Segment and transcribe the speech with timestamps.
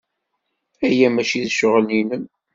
[0.87, 2.25] Aya maci d ccɣel-nnem.